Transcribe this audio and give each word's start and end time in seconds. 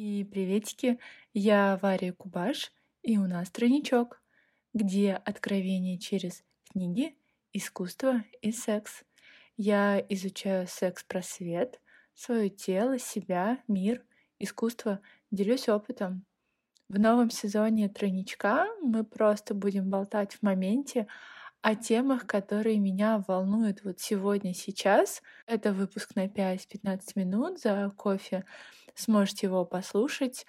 И 0.00 0.22
приветики, 0.22 1.00
я 1.34 1.76
Варя 1.82 2.12
Кубаш, 2.12 2.72
и 3.02 3.18
у 3.18 3.26
нас 3.26 3.50
тройничок, 3.50 4.22
где 4.72 5.14
откровение 5.14 5.98
через 5.98 6.44
книги, 6.70 7.16
искусство 7.52 8.22
и 8.40 8.52
секс. 8.52 9.02
Я 9.56 9.98
изучаю 10.08 10.68
секс-просвет, 10.68 11.80
свое 12.14 12.48
тело, 12.48 13.00
себя, 13.00 13.58
мир, 13.66 14.04
искусство, 14.38 15.00
делюсь 15.32 15.68
опытом. 15.68 16.24
В 16.88 17.00
новом 17.00 17.30
сезоне 17.30 17.88
тройничка 17.88 18.68
мы 18.80 19.02
просто 19.02 19.52
будем 19.52 19.90
болтать 19.90 20.34
в 20.34 20.42
моменте 20.44 21.08
о 21.60 21.74
темах, 21.74 22.24
которые 22.28 22.78
меня 22.78 23.24
волнуют 23.26 23.82
вот 23.82 23.98
сегодня, 23.98 24.54
сейчас. 24.54 25.22
Это 25.46 25.72
выпуск 25.72 26.14
на 26.14 26.26
5-15 26.28 27.00
минут 27.16 27.60
за 27.60 27.92
кофе. 27.96 28.44
Сможете 28.98 29.46
его 29.46 29.64
послушать, 29.64 30.44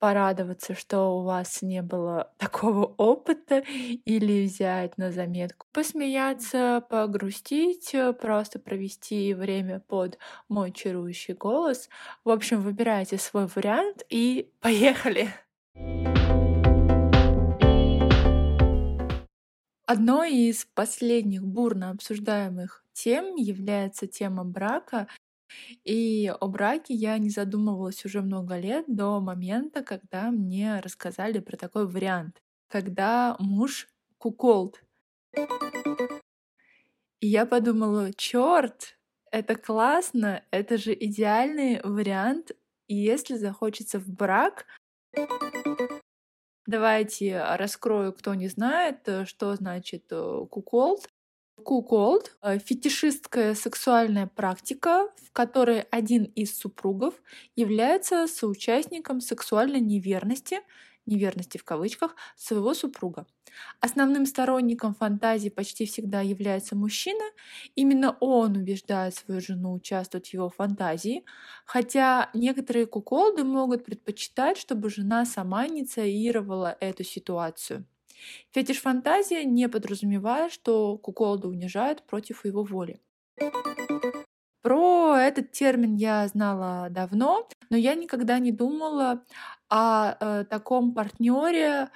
порадоваться, 0.00 0.74
что 0.74 1.16
у 1.16 1.22
вас 1.22 1.62
не 1.62 1.82
было 1.82 2.32
такого 2.36 2.86
опыта, 2.96 3.62
или 3.68 4.44
взять 4.44 4.98
на 4.98 5.12
заметку, 5.12 5.68
посмеяться, 5.72 6.84
погрустить, 6.90 7.94
просто 8.20 8.58
провести 8.58 9.32
время 9.34 9.78
под 9.78 10.18
мой 10.48 10.72
чарующий 10.72 11.34
голос. 11.34 11.88
В 12.24 12.30
общем, 12.30 12.60
выбирайте 12.60 13.18
свой 13.18 13.46
вариант 13.46 14.02
и 14.08 14.50
поехали! 14.60 15.28
Одной 19.86 20.34
из 20.34 20.64
последних 20.74 21.46
бурно 21.46 21.90
обсуждаемых 21.90 22.82
тем 22.92 23.36
является 23.36 24.06
тема 24.06 24.44
брака. 24.44 25.06
И 25.84 26.32
о 26.40 26.48
браке 26.48 26.94
я 26.94 27.18
не 27.18 27.30
задумывалась 27.30 28.04
уже 28.04 28.22
много 28.22 28.58
лет 28.58 28.84
до 28.88 29.20
момента, 29.20 29.82
когда 29.82 30.30
мне 30.30 30.80
рассказали 30.80 31.38
про 31.40 31.56
такой 31.56 31.86
вариант, 31.86 32.42
когда 32.68 33.36
муж 33.38 33.88
куколд. 34.18 34.82
И 37.20 37.26
я 37.26 37.46
подумала, 37.46 38.12
черт, 38.14 38.98
это 39.30 39.54
классно, 39.54 40.44
это 40.50 40.76
же 40.76 40.92
идеальный 40.92 41.80
вариант. 41.82 42.52
Если 42.88 43.36
захочется 43.36 43.98
в 43.98 44.08
брак, 44.08 44.66
Давайте 46.66 47.42
раскрою, 47.42 48.12
кто 48.12 48.34
не 48.34 48.48
знает, 48.48 49.06
э, 49.06 49.24
что 49.24 49.54
значит 49.56 50.04
э, 50.12 50.46
куколд. 50.48 51.08
Куколд— 51.64 52.36
фетишистская 52.64 53.54
сексуальная 53.54 54.26
практика, 54.26 55.08
в 55.24 55.32
которой 55.32 55.80
один 55.90 56.24
из 56.24 56.56
супругов 56.58 57.14
является 57.56 58.26
соучастником 58.26 59.20
сексуальной 59.20 59.80
неверности 59.80 60.60
неверности 61.04 61.58
в 61.58 61.64
кавычках, 61.64 62.14
своего 62.36 62.74
супруга. 62.74 63.26
Основным 63.80 64.24
сторонником 64.24 64.94
фантазии 64.94 65.48
почти 65.48 65.84
всегда 65.86 66.20
является 66.20 66.76
мужчина. 66.76 67.24
Именно 67.74 68.16
он 68.20 68.56
убеждает 68.56 69.14
свою 69.14 69.40
жену 69.40 69.74
участвовать 69.74 70.28
в 70.28 70.34
его 70.34 70.48
фантазии, 70.48 71.24
хотя 71.66 72.30
некоторые 72.34 72.86
куколды 72.86 73.44
могут 73.44 73.84
предпочитать, 73.84 74.58
чтобы 74.58 74.90
жена 74.90 75.24
сама 75.24 75.66
инициировала 75.66 76.76
эту 76.80 77.02
ситуацию. 77.04 77.84
Фетиш 78.52 78.80
фантазия 78.80 79.44
не 79.44 79.68
подразумевает, 79.68 80.52
что 80.52 80.98
куколда 80.98 81.48
унижает 81.48 82.02
против 82.06 82.44
его 82.44 82.62
воли. 82.62 83.00
Про 84.62 85.16
этот 85.16 85.50
термин 85.50 85.96
я 85.96 86.28
знала 86.28 86.88
давно, 86.88 87.48
но 87.68 87.76
я 87.76 87.94
никогда 87.94 88.38
не 88.38 88.52
думала 88.52 89.24
о 89.68 90.14
э, 90.20 90.44
таком 90.44 90.94
партнере, 90.94 91.88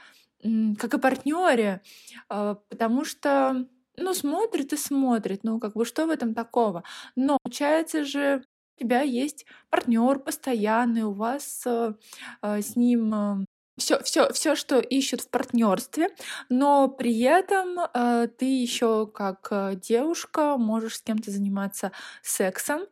как 0.78 0.94
о 0.94 0.98
партнере, 0.98 1.83
э, 2.28 2.56
потому 2.68 3.05
что 3.05 3.66
ну, 3.96 4.14
смотрит 4.14 4.72
и 4.72 4.77
смотрит, 4.77 5.45
ну, 5.45 5.61
как 5.61 5.74
бы 5.74 5.84
что 5.84 6.06
в 6.06 6.11
этом 6.11 6.34
такого? 6.34 6.83
Но 7.14 7.39
получается 7.42 8.05
же, 8.05 8.45
у 8.77 8.80
тебя 8.80 9.02
есть 9.02 9.46
партнер 9.70 10.18
постоянный, 10.18 11.02
у 11.02 11.12
вас 11.12 11.62
э, 11.67 11.95
э, 12.42 12.62
с 12.62 12.77
ним 12.77 13.46
все, 13.79 14.03
все, 14.03 14.33
все, 14.33 14.55
что 14.57 14.79
ищут 14.81 15.23
в 15.23 15.31
партнерстве, 15.31 16.09
но 16.48 16.89
при 16.89 17.20
этом 17.20 17.79
э, 17.92 18.29
ты 18.39 18.45
еще 18.63 19.07
как 19.07 19.48
э, 19.51 19.75
девушка 19.77 20.57
можешь 20.57 20.97
с 20.97 21.03
кем-то 21.03 21.31
заниматься 21.31 21.92
сексом, 22.23 22.83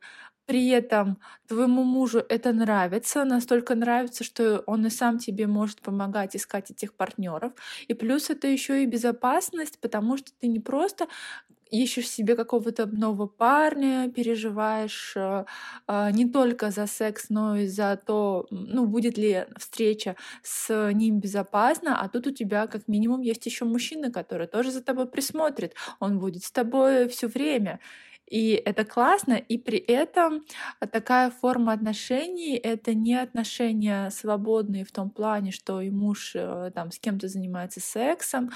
при 0.46 0.68
этом 0.68 1.18
твоему 1.48 1.84
мужу 1.84 2.18
это 2.28 2.52
нравится, 2.52 3.24
настолько 3.24 3.74
нравится, 3.74 4.24
что 4.24 4.62
он 4.66 4.84
и 4.86 4.90
сам 4.90 5.18
тебе 5.18 5.46
может 5.46 5.80
помогать 5.80 6.36
искать 6.36 6.70
этих 6.70 6.94
партнеров. 6.94 7.52
И 7.88 7.94
плюс 7.94 8.28
это 8.28 8.46
еще 8.46 8.82
и 8.82 8.86
безопасность, 8.86 9.78
потому 9.80 10.18
что 10.18 10.32
ты 10.38 10.48
не 10.48 10.60
просто 10.60 11.06
ищешь 11.82 12.08
себе 12.08 12.36
какого-то 12.36 12.86
нового 12.86 13.26
парня, 13.26 14.10
переживаешь 14.10 15.14
э, 15.16 15.44
э, 15.88 16.10
не 16.12 16.28
только 16.28 16.70
за 16.70 16.86
секс, 16.86 17.26
но 17.30 17.56
и 17.56 17.66
за 17.66 18.00
то, 18.06 18.46
ну, 18.50 18.86
будет 18.86 19.18
ли 19.18 19.46
встреча 19.58 20.16
с 20.42 20.92
ним 20.92 21.20
безопасна, 21.20 22.00
а 22.00 22.08
тут 22.08 22.26
у 22.26 22.30
тебя 22.30 22.66
как 22.66 22.88
минимум 22.88 23.20
есть 23.22 23.46
еще 23.46 23.64
мужчина, 23.64 24.10
который 24.10 24.46
тоже 24.46 24.70
за 24.70 24.82
тобой 24.82 25.06
присмотрит, 25.06 25.74
он 26.00 26.18
будет 26.18 26.44
с 26.44 26.50
тобой 26.50 27.08
все 27.08 27.28
время. 27.28 27.80
И 28.30 28.52
это 28.52 28.84
классно, 28.84 29.34
и 29.34 29.58
при 29.58 29.78
этом 29.78 30.44
такая 30.92 31.30
форма 31.30 31.72
отношений— 31.72 32.56
это 32.62 32.94
не 32.94 33.14
отношения 33.14 34.10
свободные 34.10 34.84
в 34.84 34.92
том 34.92 35.10
плане, 35.10 35.50
что 35.50 35.80
и 35.82 35.90
муж 35.90 36.32
э, 36.34 36.70
там 36.74 36.90
с 36.90 36.98
кем-то 36.98 37.28
занимается 37.28 37.80
сексом, 37.80 38.50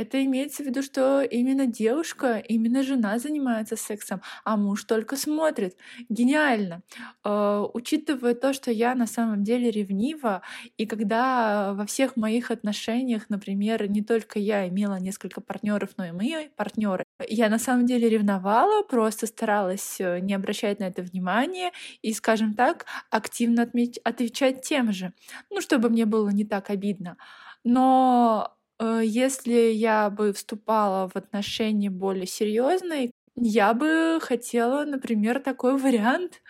это 0.00 0.24
имеется 0.24 0.62
в 0.62 0.66
виду, 0.66 0.82
что 0.82 1.22
именно 1.22 1.66
девушка, 1.66 2.38
именно 2.38 2.82
жена 2.82 3.18
занимается 3.18 3.76
сексом, 3.76 4.22
а 4.44 4.56
муж 4.56 4.84
только 4.84 5.16
смотрит. 5.16 5.76
Гениально. 6.08 6.82
Э, 7.24 7.64
учитывая 7.74 8.34
то, 8.34 8.52
что 8.52 8.70
я 8.70 8.94
на 8.94 9.06
самом 9.06 9.44
деле 9.44 9.70
ревнива, 9.70 10.42
и 10.78 10.86
когда 10.86 11.74
во 11.74 11.84
всех 11.84 12.16
моих 12.16 12.50
отношениях, 12.50 13.28
например, 13.28 13.90
не 13.90 14.02
только 14.02 14.38
я 14.38 14.66
имела 14.68 14.98
несколько 14.98 15.40
партнеров, 15.40 15.90
но 15.98 16.06
и 16.06 16.12
мои 16.12 16.48
партнеры, 16.56 17.04
я 17.28 17.48
на 17.50 17.58
самом 17.58 17.86
деле 17.86 18.08
ревновала, 18.08 18.82
просто 18.82 19.26
старалась 19.26 19.96
э, 20.00 20.20
не 20.20 20.34
обращать 20.34 20.80
на 20.80 20.84
это 20.84 21.02
внимания 21.02 21.72
и, 22.02 22.12
скажем 22.14 22.54
так, 22.54 22.86
активно 23.10 23.70
отвечать 24.04 24.62
тем 24.62 24.92
же, 24.92 25.12
ну, 25.50 25.60
чтобы 25.60 25.90
мне 25.90 26.06
было 26.06 26.30
не 26.30 26.44
так 26.44 26.70
обидно. 26.70 27.16
Но 27.64 28.56
если 29.04 29.52
я 29.72 30.10
бы 30.10 30.32
вступала 30.32 31.08
в 31.08 31.16
отношения 31.16 31.90
более 31.90 32.26
серьезные, 32.26 33.10
я 33.36 33.74
бы 33.74 34.18
хотела, 34.22 34.84
например, 34.84 35.40
такой 35.40 35.76
вариант 35.78 36.42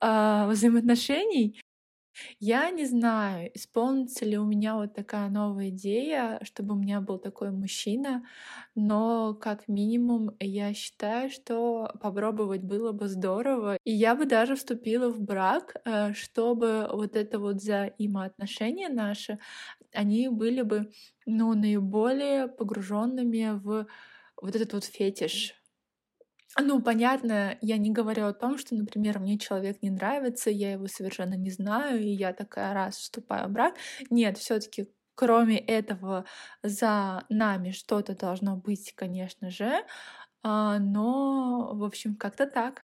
а, 0.00 0.48
взаимоотношений. 0.48 1.60
Я 2.40 2.70
не 2.70 2.84
знаю, 2.86 3.50
исполнится 3.54 4.24
ли 4.24 4.36
у 4.38 4.44
меня 4.44 4.76
вот 4.76 4.94
такая 4.94 5.28
новая 5.30 5.68
идея, 5.70 6.38
чтобы 6.42 6.74
у 6.74 6.78
меня 6.78 7.00
был 7.00 7.18
такой 7.18 7.50
мужчина, 7.50 8.24
но 8.74 9.34
как 9.34 9.68
минимум 9.68 10.36
я 10.40 10.74
считаю, 10.74 11.30
что 11.30 11.90
попробовать 12.00 12.62
было 12.62 12.92
бы 12.92 13.08
здорово. 13.08 13.76
И 13.84 13.92
я 13.92 14.14
бы 14.14 14.26
даже 14.26 14.56
вступила 14.56 15.08
в 15.10 15.20
брак, 15.20 15.76
э, 15.84 16.12
чтобы 16.14 16.88
вот 16.92 17.16
это 17.16 17.38
вот 17.38 17.56
взаимоотношения 17.56 18.88
наши, 18.88 19.38
они 19.92 20.28
были 20.28 20.62
бы, 20.62 20.90
ну, 21.26 21.54
наиболее 21.54 22.48
погруженными 22.48 23.60
в 23.62 23.86
вот 24.40 24.56
этот 24.56 24.72
вот 24.74 24.84
фетиш, 24.84 25.54
ну, 26.60 26.82
понятно, 26.82 27.56
я 27.60 27.78
не 27.78 27.90
говорю 27.90 28.26
о 28.26 28.34
том, 28.34 28.58
что, 28.58 28.74
например, 28.74 29.18
мне 29.18 29.38
человек 29.38 29.82
не 29.82 29.90
нравится, 29.90 30.50
я 30.50 30.72
его 30.72 30.86
совершенно 30.86 31.34
не 31.34 31.50
знаю, 31.50 32.02
и 32.02 32.08
я 32.08 32.32
такая 32.32 32.74
раз 32.74 32.96
вступаю 32.96 33.48
в 33.48 33.52
брак. 33.52 33.74
Нет, 34.10 34.38
все 34.38 34.60
таки 34.60 34.88
кроме 35.14 35.58
этого 35.58 36.24
за 36.62 37.24
нами 37.28 37.70
что-то 37.70 38.16
должно 38.16 38.56
быть, 38.56 38.92
конечно 38.94 39.50
же, 39.50 39.84
а, 40.42 40.78
но, 40.78 41.74
в 41.74 41.84
общем, 41.84 42.16
как-то 42.16 42.46
так. 42.46 42.82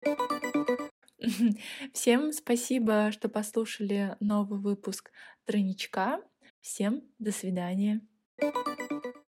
Всем 1.94 2.32
спасибо, 2.32 3.12
что 3.12 3.30
послушали 3.30 4.16
новый 4.20 4.60
выпуск 4.60 5.12
Тройничка. 5.46 6.20
Всем 6.62 7.04
до 7.20 7.32
свидания. 7.32 8.02